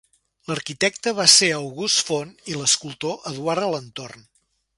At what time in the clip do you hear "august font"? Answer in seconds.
1.57-2.33